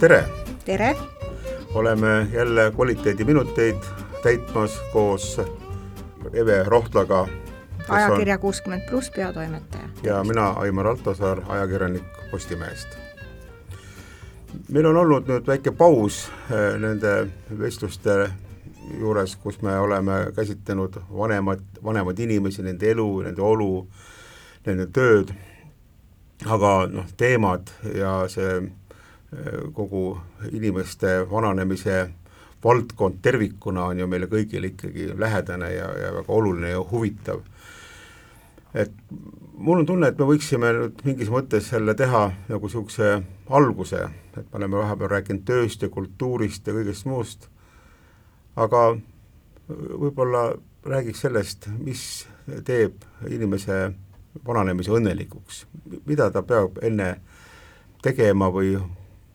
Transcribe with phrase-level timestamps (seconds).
[0.00, 0.24] tere!
[0.64, 0.96] tere!
[1.74, 3.76] oleme jälle kvaliteediminuteid
[4.22, 5.40] täitmas koos
[6.32, 7.28] Eve Rohtlaga.
[7.88, 9.88] ajakirja kuuskümmend pluss peatoimetaja.
[10.02, 12.88] ja mina, Aimar Altosaar, ajakirjanik Postimehest.
[14.68, 17.28] meil on olnud nüüd väike paus äh, nende
[17.58, 18.30] vestluste
[18.98, 23.86] juures, kus me oleme käsitlenud vanemat, vanemaid inimesi, nende elu, nende olu,
[24.66, 25.32] nende tööd,
[26.46, 28.60] aga noh, teemad ja see
[29.74, 30.18] kogu
[30.52, 32.10] inimeste vananemise
[32.64, 37.42] valdkond tervikuna on ju meile kõigile ikkagi lähedane ja, ja väga oluline ja huvitav.
[38.74, 38.92] et
[39.56, 44.02] mul on tunne, et me võiksime nüüd mingis mõttes jälle teha nagu niisuguse alguse,
[44.36, 47.48] et me oleme vahepeal rääkinud tööst ja kultuurist ja kõigest muust,
[48.56, 48.96] aga
[49.68, 50.50] võib-olla
[50.86, 52.26] räägiks sellest, mis
[52.64, 53.94] teeb inimese
[54.46, 55.64] vananemise õnnelikuks,
[56.06, 57.16] mida ta peab enne
[58.04, 58.76] tegema või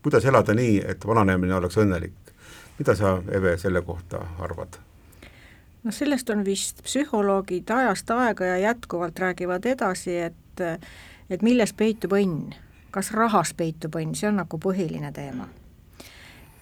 [0.03, 2.33] kuidas elada nii, et vananemine oleks õnnelik.
[2.79, 4.79] mida sa, Eve, selle kohta arvad?
[5.83, 10.65] no sellest on vist psühholoogid ajast aega ja jätkuvalt räägivad edasi, et
[11.29, 12.51] et milles peitub õnn,
[12.91, 15.47] kas rahas peitub õnn, see on nagu põhiline teema.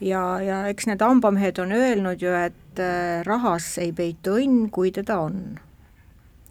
[0.02, 2.84] ja, ja eks need hambamehed on öelnud ju, et
[3.26, 5.60] rahas ei peitu õnn, kui teda on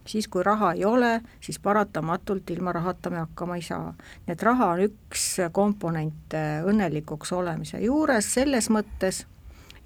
[0.08, 3.92] siis kui raha ei ole, siis paratamatult ilma rahata me hakkama ei saa.
[4.26, 9.24] nii et raha on üks komponent äh, õnnelikuks olemise juures selles mõttes,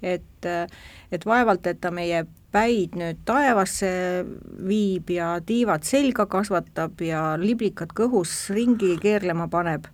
[0.03, 0.67] et, äh,
[1.11, 3.91] et vaevalt, et ta meie päid nüüd taevasse
[4.67, 9.87] viib ja tiivad selga kasvatab ja liblikad kõhus ringi keerlema paneb,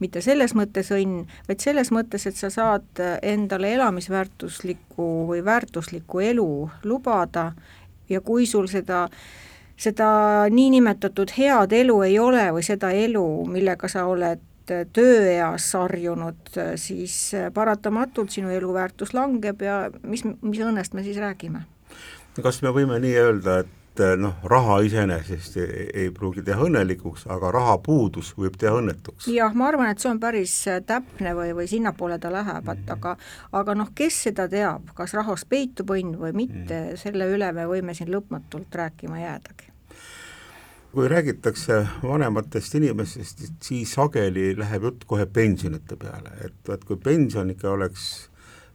[0.00, 6.48] mitte selles mõttes õnn, vaid selles mõttes, et sa saad endale elamisväärtuslikku või väärtuslikku elu
[6.88, 7.52] lubada
[8.08, 9.49] ja kui sul seda äh,
[9.80, 10.10] seda
[10.52, 14.44] niinimetatud head elu ei ole või seda elu, millega sa oled
[14.94, 17.16] tööeas harjunud, siis
[17.54, 21.66] paratamatult sinu eluväärtus langeb ja mis, mis õnnest me siis räägime?
[22.40, 27.50] kas me võime nii öelda, et noh, raha iseenesest ei, ei pruugi teha õnnelikuks, aga
[27.52, 29.26] rahapuudus võib teha õnnetuks?
[29.34, 30.54] jah, ma arvan, et see on päris
[30.86, 32.92] täpne või, või sinnapoole ta läheb, et mm -hmm.
[32.96, 33.16] aga
[33.60, 37.02] aga noh, kes seda teab, kas rahas peitub õnn või mitte mm, -hmm.
[37.02, 39.69] selle üle me võime siin lõpmatult rääkima jäädagi
[40.92, 47.50] kui räägitakse vanematest inimestest, siis sageli läheb jutt kohe pensionite peale, et vaat kui pension
[47.52, 48.06] ikka oleks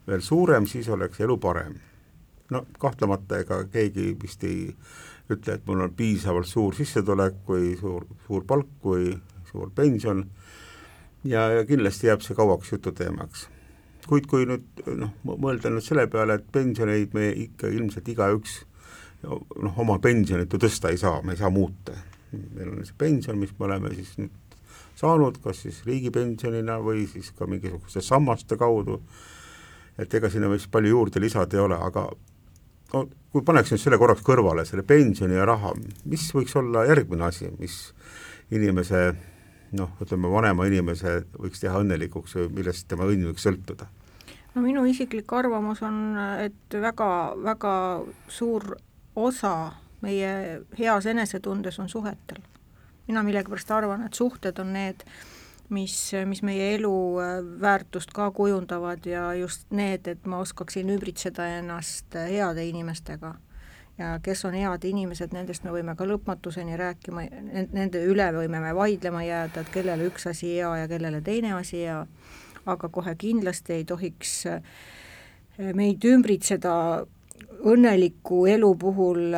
[0.07, 1.75] veel suurem, siis oleks elu parem.
[2.49, 4.69] no kahtlemata ega keegi vist ei
[5.29, 9.15] ütle, et mul on piisavalt suur sissetulek või suur, suur palk või
[9.51, 10.23] suur pension
[11.23, 13.47] ja, ja kindlasti jääb see kauaks jututeemaks.
[14.07, 18.61] kuid kui nüüd noh, mõelda nüüd selle peale, et pensioneid me ikka ilmselt igaüks
[19.25, 21.95] noh, oma pensionit ju tõsta ei saa, me ei saa muuta.
[22.35, 24.33] meil on see pension, mis me oleme siis nüüd
[24.99, 28.99] saanud, kas siis riigipensionina või siis ka mingisuguste sammaste kaudu,
[29.99, 32.09] et ega sinna vist palju juurde lisada ei ole, aga
[32.93, 35.73] no kui paneks nüüd selle korraks kõrvale, selle pensioni ja raha,
[36.07, 37.79] mis võiks olla järgmine asi, mis
[38.55, 39.09] inimese
[39.75, 43.89] noh, ütleme vanema inimese võiks teha õnnelikuks või millest tema õnn võiks sõltuda?
[44.55, 47.09] no minu isiklik arvamus on, et väga,
[47.43, 47.73] väga
[48.31, 48.77] suur
[49.15, 49.71] osa
[50.01, 52.41] meie heas enesetundes on suhetel.
[53.07, 55.03] mina millegipärast arvan, et suhted on need,
[55.69, 61.45] mis, mis meie elu äh, väärtust ka kujundavad ja just need, et ma oskaksin ümbritseda
[61.59, 63.35] ennast äh, heade inimestega.
[63.97, 67.21] ja kes on head inimesed, nendest me võime ka lõpmatuseni rääkima,
[67.71, 71.85] nende üle võime me vaidlema jääda, et kellele üks asi hea ja kellele teine asi
[71.85, 72.01] hea,
[72.65, 74.61] aga kohe kindlasti ei tohiks äh,
[75.73, 77.05] meid ümbritseda
[77.65, 79.35] õnneliku elu puhul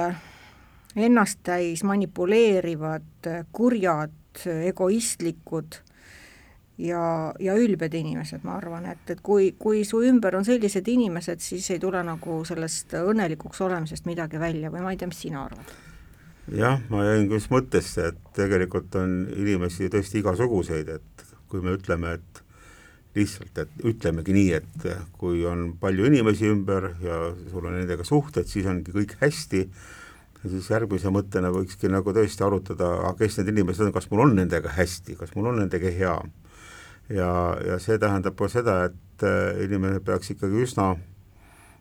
[0.98, 5.78] ennasttäis manipuleerivad, kurjad, egoistlikud
[6.78, 11.42] ja, ja ülbed inimesed, ma arvan, et, et kui, kui su ümber on sellised inimesed,
[11.44, 15.46] siis ei tule nagu sellest õnnelikuks olemisest midagi välja või ma ei tea, mis sina
[15.46, 15.76] arvad?
[16.56, 22.14] jah, ma jäin just mõttesse, et tegelikult on inimesi tõesti igasuguseid, et kui me ütleme,
[22.20, 22.44] et
[23.18, 24.88] lihtsalt, et ütlemegi nii, et
[25.20, 27.22] kui on palju inimesi ümber ja
[27.52, 29.64] sul on nendega suhted, siis ongi kõik hästi,
[30.48, 34.72] siis järgmise mõttena võikski nagu tõesti arutada, kes need inimesed on, kas mul on nendega
[34.78, 36.18] hästi, kas mul on nendega hea.
[37.10, 37.30] ja,
[37.66, 40.92] ja see tähendab ka seda, et äh, inimene peaks ikkagi üsna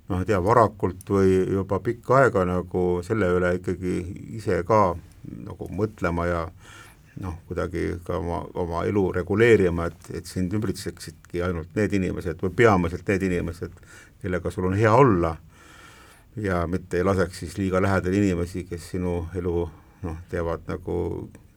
[0.09, 3.97] noh, ei tea, varakult või juba pikka aega nagu selle üle ikkagi
[4.39, 4.95] ise ka
[5.27, 6.43] nagu mõtlema ja
[7.23, 12.53] noh, kuidagi ka oma, oma elu reguleerima, et, et sind ümbritseksidki ainult need inimesed või
[12.61, 13.75] peamiselt need inimesed,
[14.23, 15.37] kellega sul on hea olla.
[16.37, 19.55] Ja mitte ei laseks siis liiga lähedal inimesi, kes sinu elu
[20.05, 20.97] noh, teevad nagu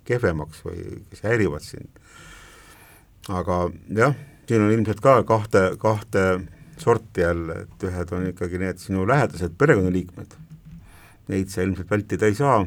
[0.07, 1.91] kehvemaks või kes häirivad sind.
[3.29, 4.15] aga jah,
[4.47, 6.23] siin on ilmselt ka kahte, kahte
[6.79, 10.37] sorti jälle, et ühed on ikkagi need sinu lähedased perekonnaliikmed,
[11.29, 12.63] neid sa ilmselt vältida ei saa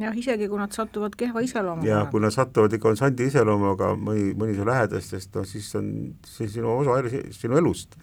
[0.00, 1.88] jah, isegi kui nad satuvad kehva iseloomuga.
[1.88, 5.88] ja kui nad satuvad ikka on sandi iseloomuga, mõni, mõni su lähedastest, no siis on
[6.26, 6.98] see sinu osa
[7.34, 7.94] sinu elust.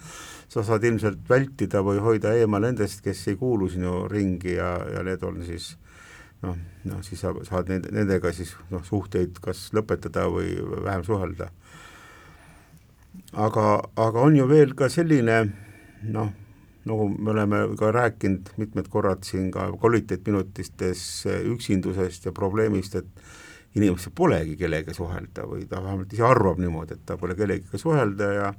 [0.51, 5.03] sa saad ilmselt vältida või hoida eemal nendest, kes ei kuulu sinu ringi ja, ja
[5.07, 5.75] need on siis
[6.43, 6.57] noh,
[6.87, 11.51] noh siis sa saad nende, nendega siis noh, suhteid kas lõpetada või vähem suhelda.
[13.33, 13.65] aga,
[13.95, 15.43] aga on ju veel ka selline
[16.03, 16.31] noh,
[16.89, 21.03] nagu me oleme ka rääkinud mitmed korrad siin ka kvaliteetminutistes
[21.53, 27.05] üksindusest ja probleemist, et inimesel polegi kellegagi suhelda või ta vähemalt ise arvab niimoodi, et
[27.07, 28.49] ta pole kellegagi suhelda ja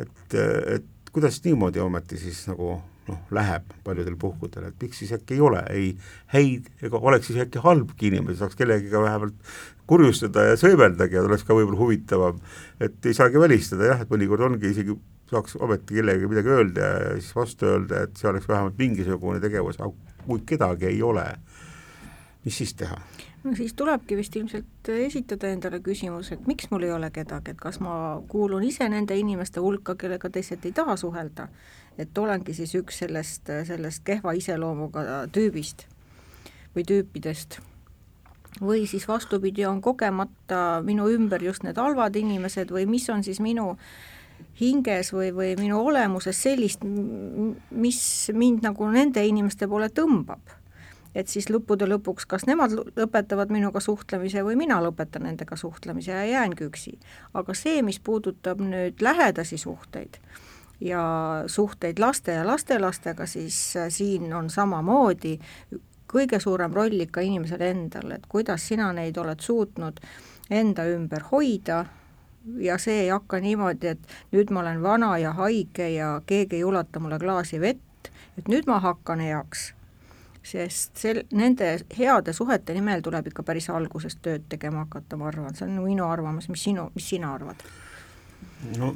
[0.00, 0.38] et,
[0.76, 2.78] et kuidas niimoodi ometi siis nagu
[3.10, 5.90] noh, läheb paljudel puhkudel, et miks siis äkki ei ole ei
[6.34, 9.52] häid ega oleks siis äkki halbki inimesi, saaks kellegagi vähemalt
[9.90, 12.38] kurjustada ja sõimeldagi ja oleks ka võib-olla huvitavam,
[12.80, 14.94] et ei saagi välistada jah, et mõnikord ongi isegi
[15.30, 19.78] saaks ometi kellelegi midagi öelda ja siis vastu öelda, et see oleks vähemalt mingisugune tegevus,
[19.80, 21.26] aga kui kedagi ei ole,
[22.44, 22.98] mis siis teha?
[23.44, 27.60] no siis tulebki vist ilmselt esitada endale küsimus, et miks mul ei ole kedagi, et
[27.60, 27.94] kas ma
[28.28, 31.48] kuulun ise nende inimeste hulka, kellega teised ei taha suhelda,
[31.98, 35.86] et olengi siis üks sellest, sellest kehva iseloomuga tüübist
[36.76, 37.60] või tüüpidest
[38.60, 43.38] või siis vastupidi, on kogemata minu ümber just need halvad inimesed või mis on siis
[43.40, 44.19] minu äh,
[44.60, 46.84] hinges või, või minu olemuses sellist,
[47.70, 48.00] mis
[48.32, 50.56] mind nagu nende inimeste poole tõmbab.
[51.14, 56.24] et siis lõppude lõpuks, kas nemad lõpetavad minuga suhtlemise või mina lõpetan nendega suhtlemise ja
[56.24, 56.98] jäängi üksi.
[57.34, 60.20] aga see, mis puudutab nüüd lähedasi suhteid
[60.80, 61.02] ja
[61.46, 65.38] suhteid laste ja lastelastega, siis äh, siin on samamoodi
[66.10, 70.00] kõige suurem roll ikka inimesel endal, et kuidas sina neid oled suutnud
[70.50, 71.84] enda ümber hoida,
[72.58, 76.64] ja see ei hakka niimoodi, et nüüd ma olen vana ja haige ja keegi ei
[76.64, 79.74] ulata mulle klaasi vett, et nüüd ma hakkan heaks.
[80.42, 81.66] sest sel-, nende
[81.98, 86.06] heade suhete nimel tuleb ikka päris algusest tööd tegema hakata, ma arvan, see on minu
[86.08, 87.60] arvamus, mis sinu, mis sina arvad?
[88.78, 88.94] no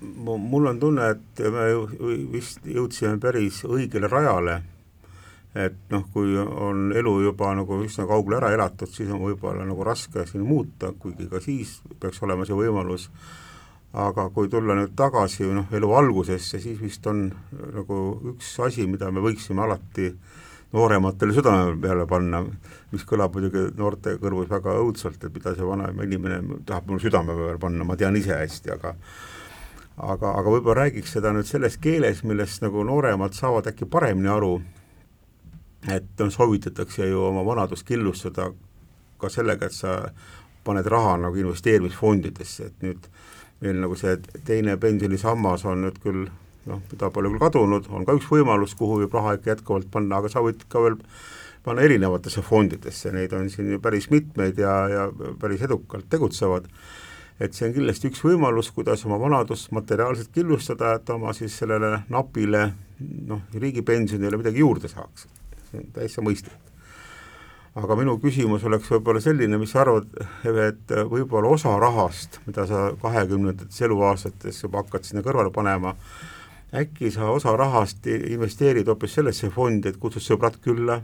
[0.00, 1.66] mul on tunne, et me
[2.32, 4.62] vist jõudsime päris õigele rajale
[5.56, 9.84] et noh, kui on elu juba nagu üsna kaugele ära elatud, siis on võib-olla nagu
[9.86, 13.08] raske siin muuta, kuigi ka siis peaks olema see võimalus,
[13.96, 18.00] aga kui tulla nüüd tagasi noh, elu algusesse, siis vist on nagu
[18.34, 20.10] üks asi, mida me võiksime alati
[20.76, 22.42] noorematele südame peale panna,
[22.92, 27.32] mis kõlab muidugi noorte kõrvus väga õudselt, et mida see vanaema inimene tahab mul südame
[27.32, 28.96] peale panna, ma tean ise hästi, aga
[29.96, 34.58] aga, aga võib-olla räägiks seda nüüd selles keeles, millest nagu nooremad saavad äkki paremini aru
[35.92, 38.50] et noh, soovitatakse ju oma vanadust killustada
[39.20, 39.98] ka sellega, et sa
[40.66, 43.06] paned raha nagu investeerimisfondidesse, et nüüd
[43.62, 46.26] meil nagu see teine pensionisammas on nüüd küll
[46.66, 50.20] noh, ta pole küll kadunud, on ka üks võimalus, kuhu võib raha ikka jätkuvalt panna,
[50.20, 50.98] aga sa võid ka veel
[51.66, 55.06] panna erinevatesse fondidesse, neid on siin ju päris mitmeid ja, ja
[55.40, 56.68] päris edukalt tegutsevad,
[57.42, 62.02] et see on kindlasti üks võimalus, kuidas oma vanadust materiaalselt killustada, et oma siis sellele
[62.12, 62.68] napile
[63.30, 65.26] noh, riigipensionile midagi juurde saaks
[65.70, 66.54] see on täitsa mõistlik.
[67.76, 70.06] aga minu küsimus oleks võib-olla selline, mis sa arvad,
[70.44, 75.92] et võib-olla osa rahast, mida sa kahekümnendates eluaastates juba hakkad sinna kõrvale panema,
[76.72, 81.02] äkki sa osa rahast investeerid hoopis sellesse fondi, et kutsud sõbrad külla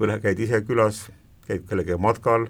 [0.00, 1.06] või käid ise külas,
[1.46, 2.48] käid kellegagi matkal,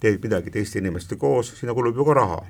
[0.00, 2.42] teed midagi teiste inimeste koos, sinna kulub ju ka raha.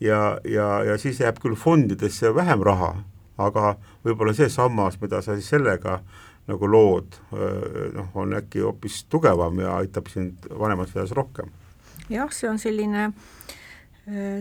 [0.00, 2.94] ja, ja, ja siis jääb küll fondidesse vähem raha,
[3.38, 6.00] aga võib-olla see sammas, mida sa siis sellega
[6.50, 11.52] nagu lood noh, on äkki hoopis tugevam ja aitab sind vanemas eas rohkem.
[12.10, 13.10] jah, see on selline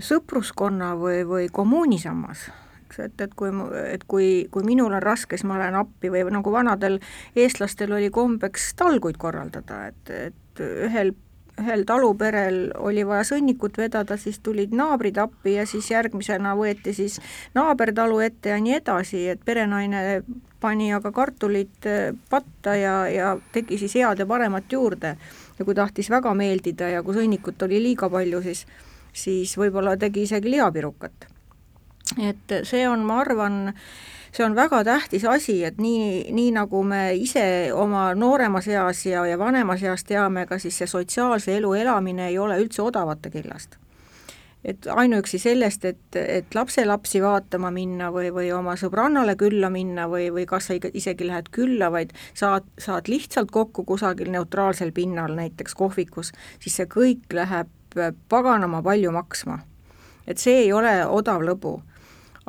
[0.01, 2.47] sõpruskonna või, või kommuunisammas,
[2.85, 3.51] eks, et, et kui,
[3.85, 6.97] et kui, kui minul on raske, siis ma lähen appi või nagu vanadel
[7.37, 11.13] eestlastel oli kombeks talguid korraldada, et, et ühel
[11.59, 17.19] ühel taluperel oli vaja sõnnikut vedada, siis tulid naabrid appi ja siis järgmisena võeti siis
[17.55, 20.21] naabertalu ette ja nii edasi, et perenaine
[20.59, 25.15] pani aga kartulid äh, patta ja, ja tegi siis head ja paremat juurde.
[25.59, 28.65] ja kui tahtis väga meeldida ja kui sõnnikut oli liiga palju, siis,
[29.13, 31.27] siis võib-olla tegi isegi lihapirukat.
[32.29, 33.73] et see on, ma arvan,
[34.31, 39.25] see on väga tähtis asi, et nii, nii nagu me ise oma nooremas eas ja,
[39.25, 43.79] ja vanemas eas teame, ka siis see sotsiaalse elu elamine ei ole üldse odavate killast
[44.63, 50.27] et ainuüksi sellest, et, et lapselapsi vaatama minna või, või oma sõbrannale külla minna või,
[50.35, 55.75] või kas sa isegi lähed külla, vaid saad, saad lihtsalt kokku kusagil neutraalsel pinnal, näiteks
[55.79, 57.71] kohvikus, siis see kõik läheb
[58.29, 59.59] paganama palju maksma.
[60.27, 61.79] et see ei ole odav lõbu.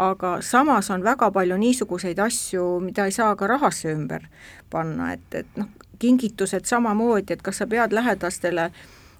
[0.00, 4.24] Aga samas on väga palju niisuguseid asju, mida ei saa ka rahasse ümber
[4.70, 5.68] panna, et, et noh,
[6.00, 8.70] kingitused samamoodi, et kas sa pead lähedastele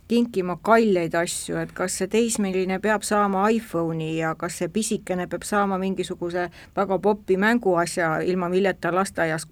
[0.09, 5.45] kinkima kalleid asju, et kas see teismeline peab saama iPhone'i ja kas see pisikene peab
[5.47, 9.47] saama mingisuguse väga popi mänguasja, ilma milleta lasteaias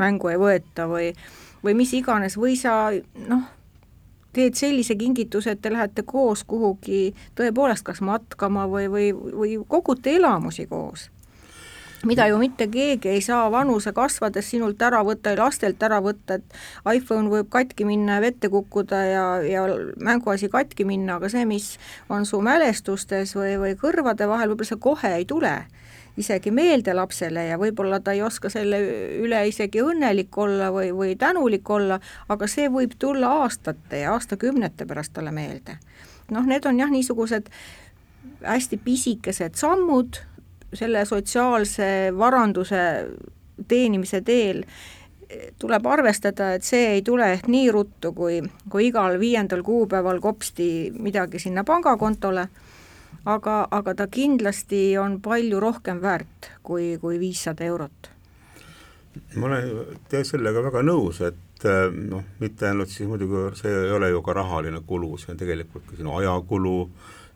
[0.00, 1.12] mängu ei võeta või
[1.62, 2.90] või mis iganes, või sa
[3.28, 3.44] noh,
[4.32, 10.16] teed sellise kingituse, et te lähete koos kuhugi tõepoolest kas matkama või, või, või kogute
[10.16, 11.10] elamusi koos.
[12.06, 16.34] mida ju mitte keegi ei saa vanuse kasvades sinult ära võtta ja lastelt ära võtta,
[16.34, 19.62] et iPhone võib katki minna ja vette kukkuda ja, ja
[20.02, 24.82] mänguasi katki minna, aga see, mis on su mälestustes või, või kõrvade vahel, võib-olla see
[24.82, 25.54] kohe ei tule
[26.16, 28.78] isegi meelde lapsele ja võib-olla ta ei oska selle
[29.22, 34.86] üle isegi õnnelik olla või, või tänulik olla, aga see võib tulla aastate ja aastakümnete
[34.86, 35.78] pärast talle meelde.
[36.30, 37.48] noh, need on jah, niisugused
[38.42, 40.20] hästi pisikesed sammud
[40.74, 42.82] selle sotsiaalse varanduse
[43.68, 44.64] teenimise teel,
[45.58, 48.40] tuleb arvestada, et see ei tule ehk nii ruttu, kui,
[48.70, 52.48] kui igal viiendal kuupäeval kopsti midagi sinna pangakontole
[53.24, 58.10] aga, aga ta kindlasti on palju rohkem väärt kui, kui viissada eurot.
[59.36, 63.90] ma olen teie sellega väga nõus, et äh, noh, mitte ainult siis muidugi see ei
[63.92, 66.76] ole ju ka rahaline kulu, see on tegelikult ka sinu ajakulu,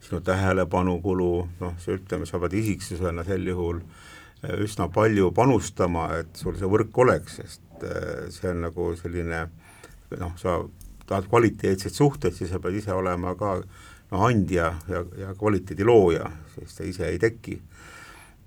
[0.01, 6.33] sinu tähelepanukulu, noh, see ütleme, sa pead isiksusena sel juhul äh, üsna palju panustama, et
[6.41, 9.45] sul see võrk oleks, sest äh, see on nagu selline
[10.17, 10.63] noh, sa
[11.07, 13.61] tahad kvaliteetseid suhteid, siis sa pead ise olema ka
[14.11, 17.61] noh, andja ja, ja kvaliteedi looja, sest ta ise ei teki.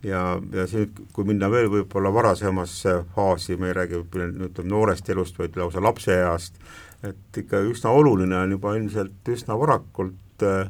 [0.04, 0.24] ja,
[0.54, 5.58] ja see, kui minna veel võib-olla varasemasse faasi, me ei räägi ütleme noorest elust, vaid
[5.60, 6.60] lausa lapseeast,
[7.04, 10.70] et ikka üsna oluline on juba ilmselt üsna varakult äh,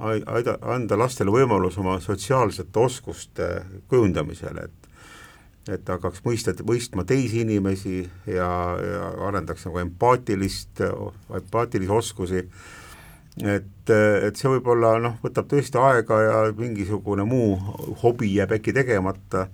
[0.00, 3.48] aida, anda lastele võimalus oma sotsiaalsete oskuste
[3.88, 4.76] kujundamisel, et
[5.68, 8.48] et ta hakkaks mõista, mõistma teisi inimesi ja,
[8.80, 10.80] ja arendaks nagu empaatilist,
[11.36, 12.40] empaatilisi oskusi
[13.38, 17.54] et, et see võib-olla noh, võtab tõesti aega ja mingisugune muu
[18.02, 19.46] hobi jääb äkki tegemata,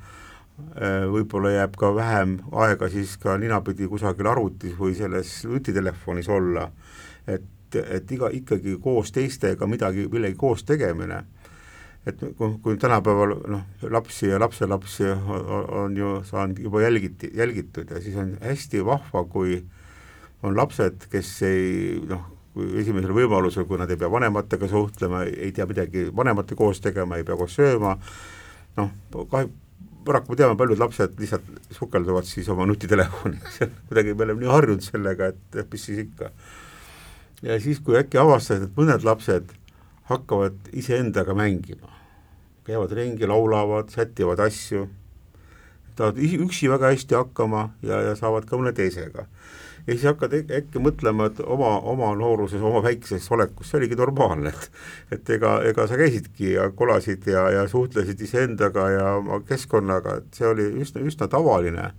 [1.13, 6.71] võib-olla jääb ka vähem aega siis ka ninapidi kusagil arvutis või selles nutitelefonis olla,
[7.29, 11.23] et, et iga, ikkagi koos teistega midagi, millegi koos tegemine,
[12.07, 17.91] et kui, kui tänapäeval noh, lapsi ja lapselapsi on, on ju saanud juba jälgiti, jälgitud
[17.91, 19.61] ja siis on hästi vahva, kui
[20.43, 22.25] on lapsed, kes ei noh,
[22.57, 27.27] esimesel võimalusel, kui nad ei pea vanematega suhtlema, ei tea midagi vanemate koos tegema, ei
[27.27, 27.97] pea koos sööma,
[28.79, 28.93] noh,
[29.33, 29.49] kahe,
[30.07, 33.41] paraku me teame, paljud lapsed lihtsalt sukelduvad siis oma nutitelefoni
[33.89, 36.31] kuidagi me oleme nii harjunud sellega, et mis siis ikka.
[37.43, 39.53] ja siis, kui äkki avastad, et mõned lapsed
[40.07, 41.91] hakkavad iseendaga mängima,
[42.67, 44.87] käivad ringi, laulavad, sätivad asju,
[45.99, 49.27] saavad üksi väga hästi hakkama ja, ja saavad ka mõne teisega
[49.87, 54.51] ja siis hakkad äkki mõtlema, et oma, oma nooruses, oma väikeses olekus, see oligi normaalne,
[54.51, 60.21] et et ega, ega sa käisidki ja kolasid ja, ja suhtlesid iseendaga ja oma keskkonnaga,
[60.21, 61.91] et see oli üsna, üsna tavaline.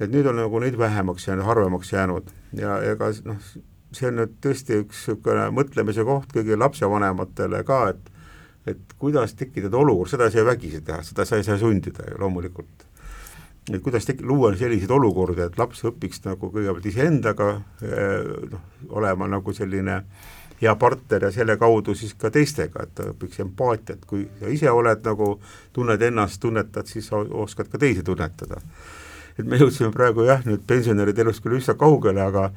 [0.00, 3.50] et nüüd on nagu neid vähemaks jäänud, harvemaks jäänud ja ega noh,
[3.92, 8.16] see on nüüd tõesti üks niisugune mõtlemise koht kõigile lapsevanematele ka, et
[8.68, 12.18] et kuidas tekitada olukord, seda ei saa vägisi teha, seda sa ei saa sundida ju
[12.20, 12.89] loomulikult
[13.74, 17.50] et kuidas tek-, luua selliseid olukordi, et laps õpiks nagu kõigepealt iseendaga
[17.86, 18.64] eh, noh,
[18.98, 20.00] olema nagu selline
[20.60, 24.72] hea partner ja selle kaudu siis ka teistega, et ta õpiks empaatiat, kui sa ise
[24.74, 25.32] oled nagu,
[25.76, 28.60] tunned ennast, tunnetad, siis sa oskad ka teisi tunnetada.
[29.38, 32.50] et me jõudsime praegu jah, nüüd pensionäride elust küll üsna kaugele, aga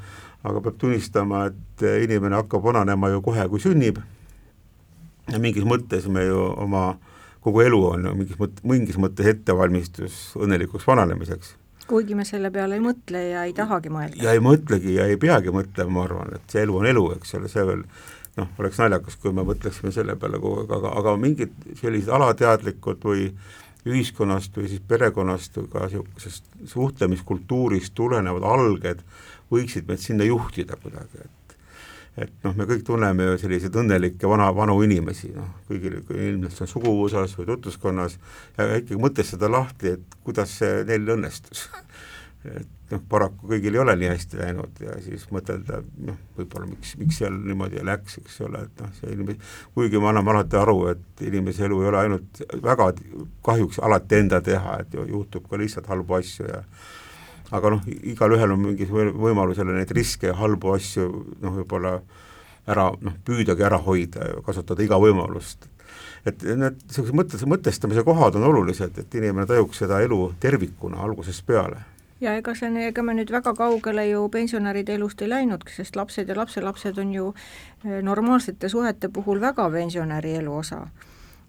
[0.43, 4.01] aga peab tunnistama, et inimene hakkab vananema ju kohe, kui sünnib
[5.31, 7.12] ja mingis mõttes me ju oma äh,
[7.43, 11.55] kogu elu on mingis mõttes, mingis mõttes ettevalmistus õnnelikuks vananemiseks.
[11.87, 14.21] kuigi me selle peale ei mõtle ja ei tahagi mõelda.
[14.23, 17.35] ja ei mõtlegi ja ei peagi mõtlema, ma arvan, et see elu on elu, eks
[17.39, 17.83] ole, see veel
[18.37, 23.03] noh, oleks naljakas, kui me mõtleksime selle peale kogu aeg, aga, aga mingid sellised alateadlikud
[23.05, 23.27] või
[23.83, 29.03] ühiskonnast või siis perekonnast või ka niisugusest suhtlemiskultuurist tulenevad alged
[29.51, 31.42] võiksid meid sinna juhtida kuidagi, et
[32.17, 36.67] et noh, me kõik tunneme ju selliseid õnnelikke vana, vanu inimesi, noh, kõigil ilmselt see
[36.67, 38.19] on suguvõsas või tutvuskonnas
[38.57, 41.67] ja ikkagi mõtestada lahti, et kuidas see neil õnnestus.
[42.43, 46.93] Et noh, paraku kõigil ei ole nii hästi läinud ja siis mõtelda, noh, võib-olla miks,
[46.99, 49.39] miks seal niimoodi läks, eks ole, et noh, see inimene,
[49.73, 52.91] kuigi me anname alati aru, et inimese elu ei ole ainult väga
[53.47, 56.61] kahjuks alati enda teha, et juhtub ka lihtsalt halbu asju ja
[57.51, 61.07] aga noh, igalühel on mingi võimalus jälle neid riske ja halbu asju
[61.41, 61.99] noh, võib-olla
[62.67, 65.67] ära noh, püüdagi ära hoida ja kasutada iga võimalust.
[66.25, 71.45] et need niisugused mõttes, mõtestamise kohad on olulised, et inimene tajuks seda elu tervikuna algusest
[71.45, 71.83] peale
[72.23, 76.29] ja ega see, ega me nüüd väga kaugele ju pensionäride elust ei läinudki, sest lapsed
[76.29, 80.85] ja lapselapsed on ju eh, normaalsete suhete puhul väga pensionäri elu osa.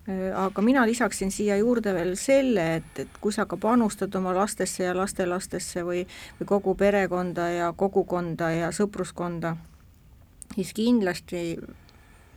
[0.09, 4.35] Eh, aga mina lisaksin siia juurde veel selle, et, et kui sa ka panustad oma
[4.37, 6.03] lastesse ja lastelastesse või,
[6.41, 9.55] või kogu perekonda ja kogukonda ja sõpruskonda,
[10.53, 11.57] siis kindlasti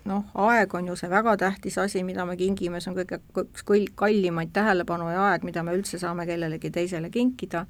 [0.07, 3.67] noh, aeg on ju see väga tähtis asi, mida me kingime, see on kõige, üks
[4.00, 7.67] kallimaid tähelepanu ja aeg, mida me üldse saame kellelegi teisele kinkida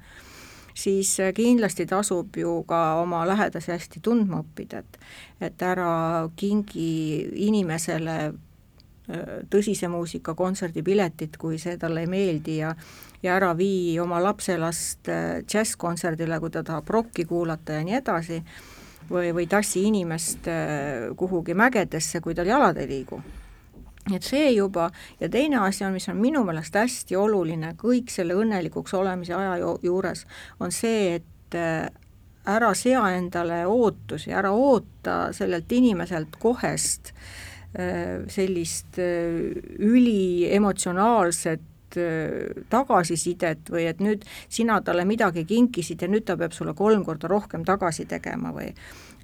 [0.78, 5.00] siis äh, kindlasti tasub ju ka oma lähedasi hästi tundma õppida, et
[5.48, 6.92] et ära kingi
[7.48, 8.44] inimesele äh,
[9.50, 12.74] tõsise muusika kontserdipiletit, kui see talle ei meeldi ja
[13.22, 18.38] ja ära vii oma lapselast äh, džässkontserdile, kui ta tahab rokki kuulata ja nii edasi,
[19.10, 20.46] või, või tassi inimest
[21.16, 23.20] kuhugi mägedesse, kui tal jalad ei liigu.
[24.14, 24.88] Et see juba,
[25.20, 29.58] ja teine asi on, mis on minu meelest hästi oluline kõik selle õnnelikuks olemise aja
[29.84, 30.24] juures,
[30.60, 31.88] on see, et äh,
[32.48, 37.47] ära sea endale ootusi, ära oota sellelt inimeselt kohest äh,
[38.32, 41.66] sellist äh, üliemotsionaalset
[42.68, 47.30] tagasisidet või et nüüd sina talle midagi kinkisid ja nüüd ta peab sulle kolm korda
[47.32, 48.74] rohkem tagasi tegema või?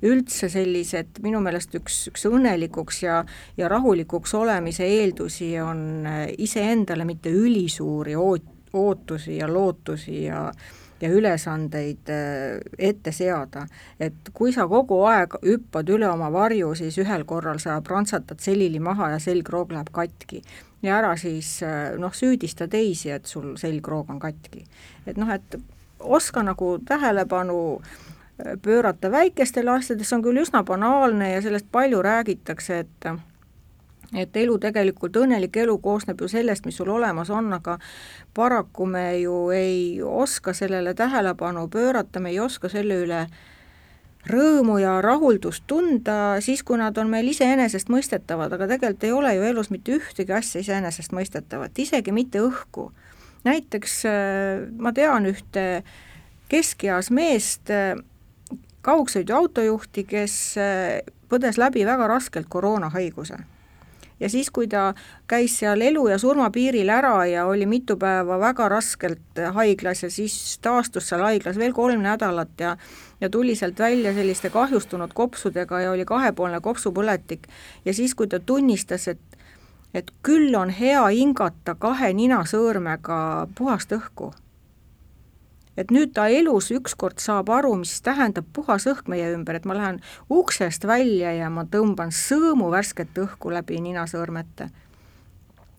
[0.04, 3.18] Üldse sellised, minu meelest üks, üks õnnelikuks ja,
[3.56, 10.48] ja rahulikuks olemise eeldusi on äh, iseendale mitte ülisuuri oot-, ootusi ja lootusi ja
[11.04, 13.66] ja ülesandeid äh, ette seada.
[14.00, 18.80] et kui sa kogu aeg hüppad üle oma varju, siis ühel korral sa prantsatad selili
[18.80, 20.42] maha ja selgroog läheb katki.
[20.82, 24.64] ja ära siis äh, noh, süüdista teisi, et sul selgroog on katki.
[25.06, 25.60] et noh, et
[26.00, 32.02] oska nagu tähelepanu äh, pöörata väikestele asjadele, see on küll üsna banaalne ja sellest palju
[32.02, 33.12] räägitakse, et
[34.14, 37.78] et elu tegelikult, õnnelik elu koosneb ju sellest, mis sul olemas on, aga
[38.34, 43.26] paraku me ju ei oska sellele tähelepanu pöörata, me ei oska selle üle
[44.30, 49.44] rõõmu ja rahuldust tunda siis, kui nad on meil iseenesestmõistetavad, aga tegelikult ei ole ju
[49.50, 52.90] elus mitte ühtegi asja iseenesestmõistetavat, isegi mitte õhku.
[53.44, 55.84] näiteks äh, ma tean ühte
[56.48, 57.70] keskeas meest,
[58.84, 63.38] kaugsõiduautojuhti, kes äh, põdes läbi väga raskelt koroonahaiguse.
[64.20, 64.94] Ja siis, kui ta
[65.26, 70.10] käis seal elu ja surma piiril ära ja oli mitu päeva väga raskelt haiglas ja
[70.10, 72.76] siis taastus seal haiglas veel kolm nädalat ja
[73.20, 77.46] ja tuli sealt välja selliste kahjustunud kopsudega ja oli kahepoolne kopsupõletik.
[77.84, 79.20] Ja siis, kui ta tunnistas, et
[79.94, 84.32] et küll on hea hingata kahe ninasõõrmega puhast õhku
[85.76, 89.76] et nüüd ta elus ükskord saab aru, mis tähendab puhas õhk meie ümber, et ma
[89.78, 94.70] lähen uksest välja ja ma tõmban sõõmu värsket õhku läbi ninasõõrmete.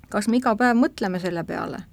[0.09, 1.85] kas me iga päev mõtleme selle peale?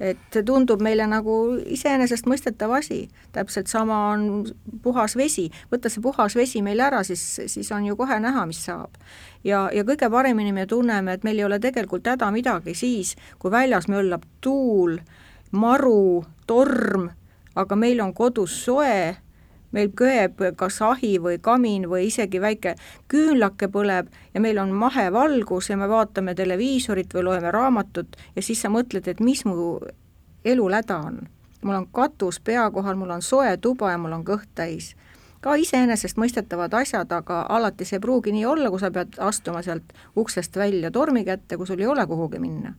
[0.00, 4.44] et see tundub meile nagu iseenesestmõistetav asi, täpselt sama on
[4.84, 8.60] puhas vesi, võtta see puhas vesi meil ära, siis, siis on ju kohe näha, mis
[8.64, 8.98] saab.
[9.44, 13.50] ja, ja kõige paremini me tunneme, et meil ei ole tegelikult häda midagi siis, kui
[13.50, 14.98] väljas möllab tuul,
[15.52, 17.08] maru, torm
[17.56, 19.16] aga meil on kodus soe,
[19.72, 22.76] meil köeb kas ahi või kamin või isegi väike
[23.12, 28.62] küünlake põleb ja meil on mahevalgus ja me vaatame televiisorit või loeme raamatut ja siis
[28.62, 29.80] sa mõtled, et mis mu
[30.44, 31.26] elul häda on.
[31.62, 34.94] mul on katus pea kohal, mul on soe tuba ja mul on kõht täis.
[35.40, 39.92] ka iseenesestmõistetavad asjad, aga alati see ei pruugi nii olla, kui sa pead astuma sealt
[40.16, 42.74] uksest välja tormi kätte, kui sul ei ole kuhugi minna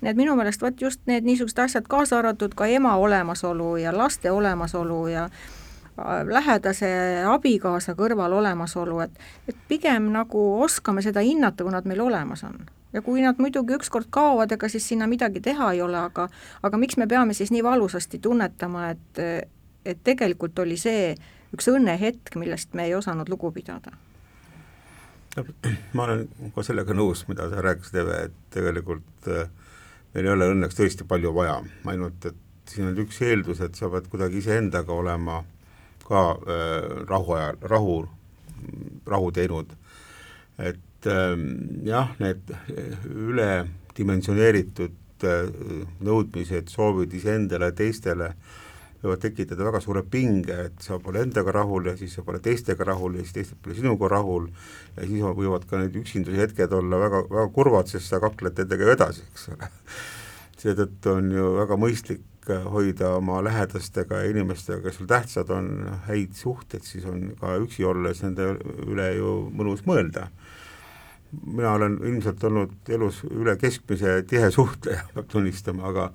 [0.00, 3.94] nii et minu meelest vot just need niisugused asjad, kaasa arvatud ka ema olemasolu ja
[3.96, 6.88] laste olemasolu ja äh, lähedase
[7.28, 12.58] abikaasa kõrval olemasolu, et, et pigem nagu oskame seda hinnata, kui nad meil olemas on.
[12.92, 16.28] ja kui nad muidugi ükskord kaovad, ega siis sinna midagi teha ei ole, aga
[16.62, 19.22] aga miks me peame siis nii valusasti tunnetama, et,
[19.84, 21.14] et tegelikult oli see
[21.54, 23.92] üks õnnehetk, millest me ei osanud lugu pidada?
[25.96, 29.48] ma olen ka sellega nõus, mida sa rääkisid, Eve, et tegelikult äh,
[30.16, 31.58] meil ei ole õnneks tõesti palju vaja,
[31.92, 35.42] ainult et siin on üks eeldus, et sa pead kuidagi iseendaga olema
[36.06, 37.96] ka äh, rahu ajal, rahu,
[39.06, 39.76] rahu teinud.
[40.58, 41.36] et äh,
[41.84, 42.48] jah, need
[43.12, 44.96] üledimensioneeritud
[45.28, 45.52] äh,
[46.00, 48.65] nõudmised, soovid iseendale, teistele äh,
[49.02, 52.86] võivad tekitada väga suure pinge, et sa pole endaga rahul ja siis sa pole teistega
[52.88, 54.48] rahul ja siis teised pole sinuga rahul
[54.96, 58.94] ja siis võivad ka need üksinduse hetked olla väga, väga kurvad, sest sa kakled nendega
[58.96, 59.70] edasi, eks ole.
[60.56, 65.70] seetõttu on ju väga mõistlik hoida oma lähedastega ja inimestega, kes sul tähtsad on,
[66.06, 68.52] häid suhteid, siis on ka üksi olles nende
[68.86, 70.28] üle ju mõnus mõelda.
[71.46, 76.12] mina olen ilmselt olnud elus üle keskmise tihe suhtleja, peab tunnistama, aga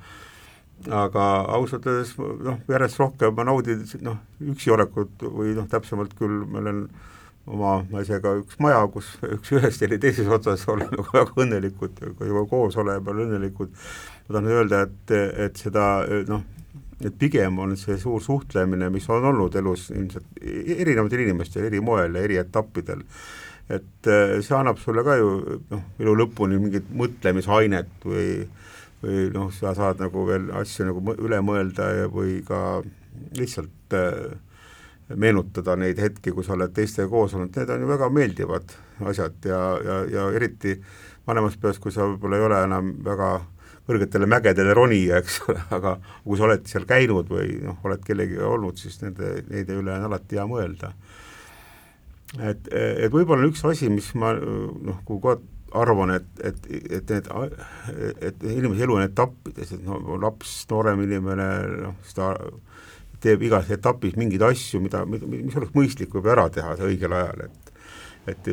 [0.89, 4.20] aga ausalt öeldes noh, järjest rohkem ma naudin noh,
[4.54, 6.86] üksi olekut või noh, täpsemalt küll ma olen
[7.52, 12.46] oma naisega üks maja, kus üks ühes teine teises otsas oleme nagu väga õnnelikud, juba
[12.50, 13.72] koos oleme õnnelikud,
[14.28, 15.15] ma tahan öelda, et,
[15.48, 15.88] et seda
[16.30, 16.44] noh,
[17.02, 22.15] et pigem on see suur suhtlemine, mis on olnud elus ilmselt erinevatel inimestel eri moel
[22.15, 23.04] ja eri etappidel,
[23.72, 25.32] et eh, see annab sulle ka ju
[25.72, 28.28] noh, elu lõpuni mingit mõtlemisainet või
[29.02, 32.82] või noh, sa saad nagu veel asju nagu üle mõelda ja või ka
[33.38, 34.36] lihtsalt äh,
[35.18, 38.76] meenutada neid hetki, kui sa oled teistega koos olnud, need on ju väga meeldivad
[39.12, 40.78] asjad ja, ja, ja eriti
[41.28, 43.32] vanemas peas, kui sa võib-olla ei ole enam väga
[43.90, 48.44] kõrgetele mägedele ronija, eks ole, aga kui sa oled seal käinud või noh, oled kellegagi
[48.46, 50.94] olnud, siis nende, neid üle on alati hea mõelda.
[52.40, 57.30] et, et võib-olla üks asi, mis ma noh, kui aeg arvan, et, et, et need,
[58.22, 61.48] et inimese elu on etappides, et no laps, noorem inimene,
[61.86, 62.34] noh, ta
[63.22, 67.70] teeb igas etapis mingeid asju, mida, mis oleks mõistlik võib-olla ära teha õigel ajal, et
[68.30, 68.48] et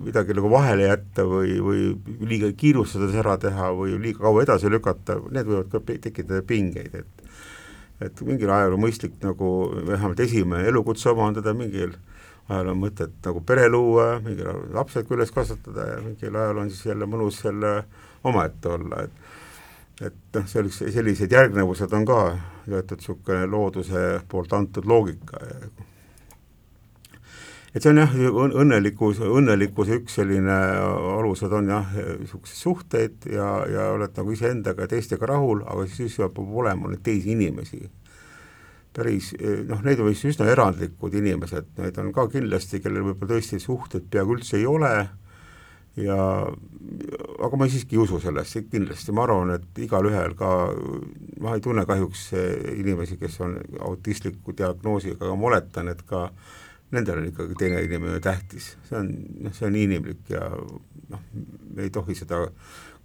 [0.00, 1.80] midagi nagu vahele jätta või, või
[2.24, 7.26] liiga kiirustades ära teha või liiga kaua edasi lükata, need võivad ka tekitada pingeid, et
[8.00, 9.50] et mingil ajal on mõistlik nagu
[9.84, 11.92] vähemalt esimene elukutse omandada, mingil
[12.50, 16.64] ajal on mõtet nagu pere luua, mingil ajal lapsed ka üles kasvatada ja mingil ajal
[16.64, 17.76] on siis jälle mõnus jälle
[18.24, 19.28] omaette olla, et
[20.00, 22.20] et noh, sellise, sellised järgnevused on ka
[22.64, 25.42] teatud niisugune looduse poolt antud loogika
[27.74, 28.14] et see on jah,
[28.64, 30.56] õnnelikkus, õnnelikkuse üks selline
[31.18, 36.16] alused on jah, niisuguseid suhteid ja, ja oled nagu iseendaga ja teistega rahul, aga siis
[36.18, 37.84] peab olema neid teisi inimesi.
[38.96, 39.32] Päris
[39.68, 44.08] noh, neid on vist üsna erandlikud inimesed, neid on ka kindlasti, kellel võib-olla tõesti suhteid
[44.10, 44.94] peaaegu üldse ei ole
[45.98, 46.16] ja
[47.44, 49.12] aga ma siiski ei usu sellesse, kindlasti.
[49.16, 50.50] Ma arvan, et igalühel ka,
[51.42, 52.30] ma ei tunne kahjuks
[52.76, 53.56] inimesi, kes on
[53.90, 56.28] autistliku diagnoosiga, aga ma oletan, et ka
[56.94, 59.10] nendel on ikkagi teine inimene tähtis, see on,
[59.44, 61.26] noh, see on inimlik ja noh,
[61.74, 62.42] me ei tohi seda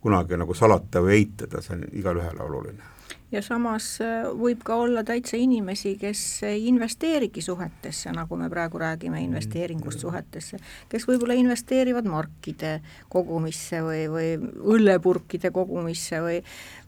[0.05, 2.91] kunagi nagu salata või eitada, see on igalühele oluline.
[3.33, 8.79] ja samas äh, võib ka olla täitsa inimesi, kes ei investeerigi suhetesse, nagu me praegu
[8.79, 10.01] räägime investeeringust mm.
[10.01, 12.77] suhetesse, kes võib-olla investeerivad markide
[13.09, 14.29] kogumisse või, või
[14.75, 16.41] õllepurkide kogumisse või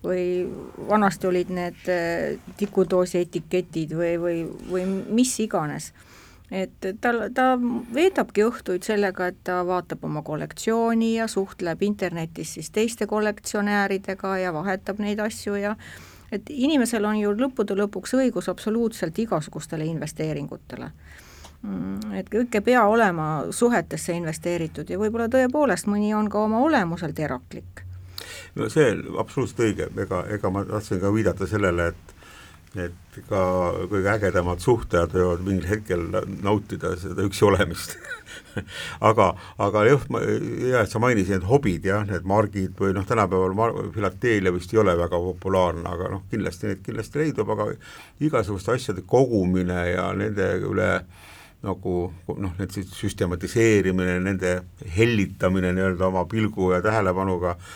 [0.03, 0.25] või
[0.88, 5.91] vanasti olid need äh, tikudoosi etiketid või, või, või mis iganes
[6.51, 7.55] et tal, ta
[7.93, 14.53] veedabki õhtuid sellega, et ta vaatab oma kollektsiooni ja suhtleb internetis siis teiste kollektsionääridega ja
[14.55, 15.75] vahetab neid asju ja
[16.31, 20.91] et inimesel on ju lõppude lõpuks õigus absoluutselt igasugustele investeeringutele.
[21.63, 26.60] Mm, et kõik ei pea olema suhetesse investeeritud ja võib-olla tõepoolest mõni on ka oma
[26.63, 27.83] olemuselt eraklik.
[28.55, 32.16] no see absoluutselt õige, ega, ega ma tahtsin ka viidata sellele, et
[32.81, 33.41] et ka
[33.89, 36.03] kõige ägedamad suhtlejad võivad mingil hetkel
[36.43, 37.97] nautida seda üksi olemist.
[39.09, 39.27] Aga,
[39.61, 43.75] aga jah, hea, et sa mainisid need hobid jah, need margid või noh, tänapäeval mar-,
[43.93, 47.69] filateelia vist ei ole väga populaarne, aga noh, kindlasti neid kindlasti leidub, aga
[48.25, 50.89] igasuguste asjade kogumine ja nende üle
[51.65, 51.93] nagu
[52.33, 54.57] noh, need siis süstematiseerimine, nende
[54.97, 57.71] hellitamine nii-öelda oma pilgu ja tähelepanuga äh,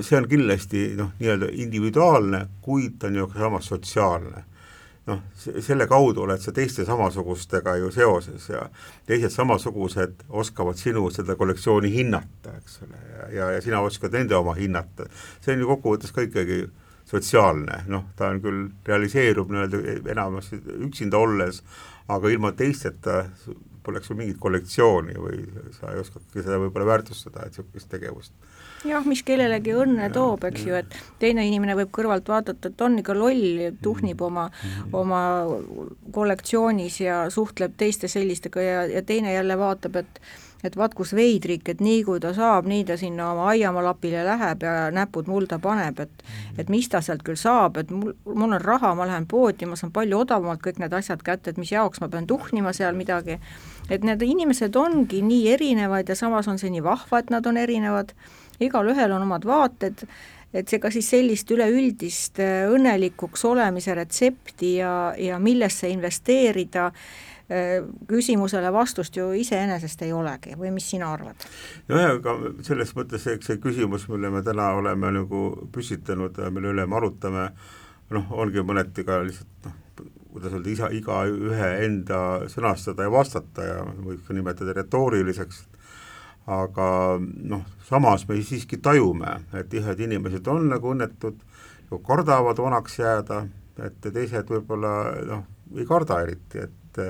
[0.00, 4.44] see on kindlasti noh, nii-öelda individuaalne, kuid ta on ju ka samas sotsiaalne.
[5.06, 8.68] noh, selle kaudu oled sa teiste samasugustega ju seoses ja
[9.06, 14.36] teised samasugused oskavad sinu seda kollektsiooni hinnata, eks ole, ja, ja, ja sina oskad nende
[14.38, 15.08] oma hinnata.
[15.40, 16.62] see on ju kokkuvõttes ka ikkagi
[17.10, 21.62] sotsiaalne, noh, ta on küll, realiseerub nii-öelda enamasti üksinda olles,
[22.08, 23.24] aga ilma teisteta
[23.82, 25.42] poleks sul mingit kollektsiooni või
[25.74, 28.51] sa ei oskagi seda võib-olla väärtustada, et niisugust tegevust
[28.88, 32.98] jah, mis kellelegi õnne toob, eks ju, et teine inimene võib kõrvalt vaadata, et on
[33.00, 34.48] ikka loll, tuhnib oma,
[34.92, 35.24] oma
[36.14, 40.24] kollektsioonis ja suhtleb teiste sellistega ja, ja teine jälle vaatab, et
[40.62, 44.22] et vaat kus veidrik, et nii kui ta saab, nii ta sinna oma aiamaa lapile
[44.22, 46.22] läheb ja näpud mulda paneb, et
[46.58, 49.74] et mis ta sealt küll saab, et mul, mul on raha, ma lähen poodi, ma
[49.78, 53.40] saan palju odavamalt kõik need asjad kätte, et mis jaoks ma pean tuhnima seal midagi,
[53.90, 57.58] et need inimesed ongi nii erinevad ja samas on see nii vahva, et nad on
[57.58, 58.14] erinevad
[58.60, 60.04] igalühel on omad vaated,
[60.52, 66.90] et seega siis sellist üleüldist äh, õnnelikuks olemise retsepti ja, ja millesse investeerida,
[67.48, 71.46] äh, küsimusele vastust ju iseenesest ei olegi või mis sina arvad?
[71.88, 72.36] nojah, aga
[72.66, 77.48] selles mõttes eks see küsimus, mille me täna oleme nagu püstitanud, mille üle me arutame,
[78.12, 79.78] noh, ongi mõneti ka lihtsalt noh,
[80.32, 82.18] kuidas öelda, isa, igaühe enda
[82.52, 85.64] sõnastada ja vastata ja võiks ka nimetada retooriliseks,
[86.46, 86.86] aga
[87.20, 91.38] noh, samas me siiski tajume, et ühed inimesed on nagu õnnetud,
[92.06, 93.44] kardavad vanaks jääda,
[93.84, 94.92] et teised võib-olla
[95.28, 97.02] noh, ei karda eriti, et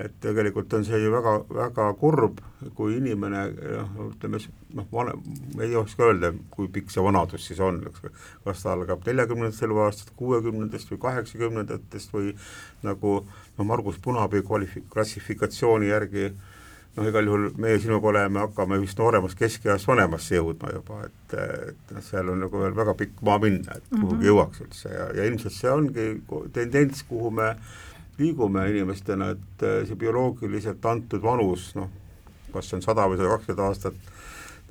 [0.00, 2.38] et tegelikult on see ju väga, väga kurb,
[2.76, 4.38] kui inimene noh, ütleme
[4.72, 5.20] noh, vanem,
[5.60, 8.06] ei oska öelda, kui pikk see vanadus siis on, eks,
[8.46, 12.32] kas ta algab neljakümnendatest eluaastat, kuuekümnendatest või kaheksakümnendatest või
[12.86, 16.30] nagu noh, Margus Punapuu kvalifi-, klassifikatsiooni järgi
[16.96, 21.94] noh, igal juhul meie sinuga oleme, hakkame vist nooremast keskeast vanemasse jõudma juba, et, et
[21.94, 24.26] noh, seal on nagu veel väga pikk maa minna, et kuhugi mm -hmm.
[24.28, 26.06] jõuaks üldse ja, ja ilmselt see ongi
[26.52, 27.54] tendents, kuhu me
[28.18, 31.88] liigume inimestena, et äh, see bioloogiliselt antud vanus, noh,
[32.52, 33.94] kas see on sada või sada kakskümmend aastat,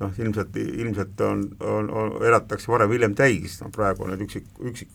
[0.00, 4.88] noh, ilmselt, ilmselt on, on, on, elatakse varem-hiljem täis, no praegu on need üksik, üksik,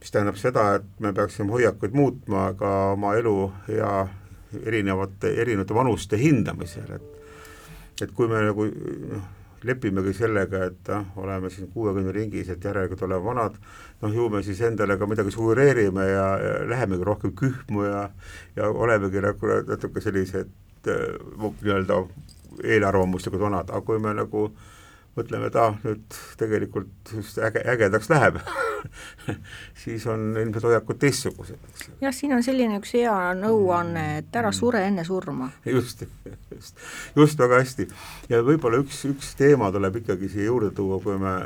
[0.00, 4.08] mis tähendab seda, et me peaksime hoiakuid muutma ka oma elu ja
[4.64, 9.24] erinevate, erinevate vanuste hindamisel, et et kui me nagu noh,
[9.64, 13.56] lepimegi sellega, et noh, oleme siin kuuekümne ringis, et järelikult oleme vanad,
[14.02, 18.08] noh, ju me siis endale ka midagi suggereerime ja, ja lähemegi rohkem kühmu ja
[18.56, 20.52] ja olemegi nagu natuke sellised
[20.92, 21.04] äh,
[21.40, 22.02] nii-öelda
[22.64, 24.50] eelarvamuslikud vanad, aga kui me nagu
[25.16, 28.38] mõtleme, et ah, nüüd tegelikult just äge, ägedaks läheb
[29.82, 34.82] siis on ilmselt hoiakud teistsugused, jah, siin on selline üks hea nõuanne, et ära sure
[34.86, 35.50] enne surma.
[35.76, 36.04] just,
[36.52, 36.84] just,
[37.16, 37.88] just väga hästi.
[38.32, 41.36] ja võib-olla üks, üks teema tuleb ikkagi siia juurde tuua, kui me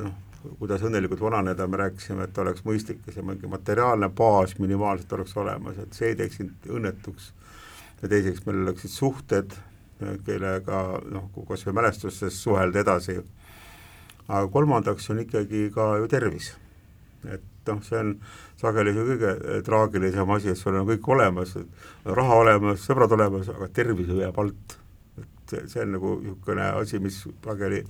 [0.00, 0.14] noh,
[0.58, 5.78] kuidas õnnelikult vananeda, me rääkisime, et oleks mõistlik see mingi materiaalne baas minimaalselt oleks olemas,
[5.80, 7.32] et see ei teeks sind õnnetuks.
[8.02, 9.56] ja teiseks, meil oleksid suhted,
[10.26, 13.18] kellega noh, kas või mälestustes suhelda edasi,
[14.28, 16.54] aga kolmandaks on ikkagi ka ju tervis
[17.32, 18.12] et noh, see on
[18.60, 21.54] sageli see kõige traagilisem asi, et sul on kõik olemas,
[22.04, 24.76] raha olemas, sõbrad olemas, aga tervis jääb alt.
[25.20, 27.82] et see, see on nagu niisugune asi, mis sageli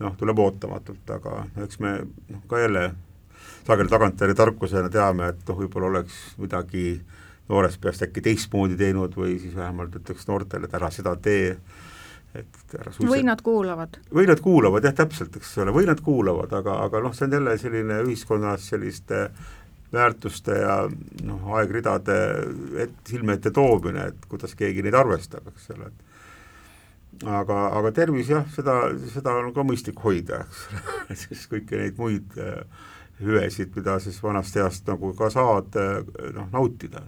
[0.00, 2.86] noh, tuleb ootamatult, aga eks me noh, ka jälle
[3.66, 6.88] sageli tagantjärgi tarkusena teame, et noh, võib-olla oleks midagi
[7.48, 11.56] noorest peast äkki teistmoodi teinud või siis vähemalt ütleks noortele, et ära seda tee
[12.36, 13.10] et ära suitset...
[13.10, 14.00] või nad kuulavad.
[14.14, 17.38] või nad kuulavad jah, täpselt, eks ole, või nad kuulavad, aga, aga noh, see on
[17.38, 19.28] jälle selline ühiskonnas selliste
[19.92, 20.76] väärtuste ja
[21.24, 22.16] noh, aegridade
[22.82, 28.30] et, silme ette toomine, et kuidas keegi neid arvestab, eks ole, et aga, aga tervis
[28.32, 28.80] jah, seda,
[29.14, 32.64] seda on ka mõistlik hoida, eks ole, siis kõiki neid muid äh,
[33.22, 36.02] hüvesid, mida siis vanast east nagu ka saad äh,
[36.36, 37.06] noh, nautida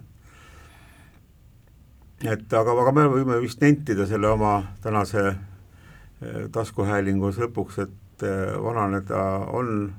[2.23, 8.55] et aga, aga me võime vist nentida selle oma tänase eh, taskuhäälingu lõpuks, et eh,
[8.59, 9.23] vananeda
[9.55, 9.93] on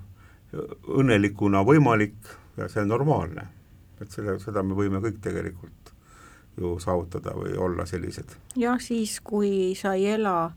[0.99, 2.19] õnnelikuna võimalik
[2.59, 3.47] ja see on normaalne.
[4.01, 5.93] et selle, seda me võime kõik tegelikult
[6.57, 8.37] ju saavutada või olla sellised.
[8.57, 10.53] jah, siis kui sa ei ela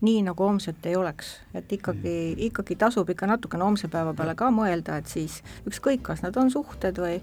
[0.00, 4.34] nii, nagu homset ei oleks, et ikkagi mm., ikkagi tasub ikka natukene homse päeva peale
[4.38, 7.18] ka mõelda, et siis ükskõik, kas need on suhted või,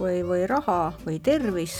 [0.00, 1.76] või, või raha või tervis,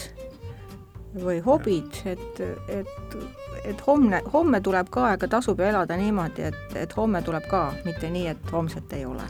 [1.15, 3.17] või hobid, et, et,
[3.65, 8.11] et homne, homme tuleb ka, aga tasub elada niimoodi, et, et homme tuleb ka, mitte
[8.11, 9.27] nii, et homset ei ole